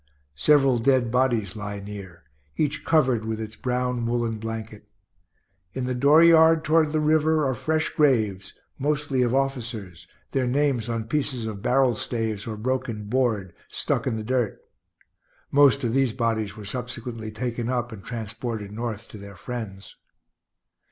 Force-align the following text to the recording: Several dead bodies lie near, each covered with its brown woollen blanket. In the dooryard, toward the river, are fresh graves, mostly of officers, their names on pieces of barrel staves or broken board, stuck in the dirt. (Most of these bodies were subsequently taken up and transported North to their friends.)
Several 0.39 0.79
dead 0.79 1.11
bodies 1.11 1.55
lie 1.55 1.79
near, 1.79 2.23
each 2.57 2.83
covered 2.83 3.23
with 3.23 3.39
its 3.39 3.55
brown 3.55 4.07
woollen 4.07 4.39
blanket. 4.39 4.89
In 5.73 5.85
the 5.85 5.93
dooryard, 5.93 6.63
toward 6.63 6.91
the 6.91 6.99
river, 6.99 7.45
are 7.45 7.53
fresh 7.53 7.89
graves, 7.89 8.55
mostly 8.79 9.21
of 9.21 9.35
officers, 9.35 10.07
their 10.31 10.47
names 10.47 10.89
on 10.89 11.03
pieces 11.03 11.45
of 11.45 11.61
barrel 11.61 11.93
staves 11.93 12.47
or 12.47 12.57
broken 12.57 13.03
board, 13.09 13.53
stuck 13.67 14.07
in 14.07 14.15
the 14.15 14.23
dirt. 14.23 14.57
(Most 15.51 15.83
of 15.83 15.93
these 15.93 16.13
bodies 16.13 16.57
were 16.57 16.65
subsequently 16.65 17.29
taken 17.29 17.69
up 17.69 17.91
and 17.91 18.03
transported 18.03 18.71
North 18.71 19.07
to 19.09 19.19
their 19.19 19.35
friends.) 19.35 19.95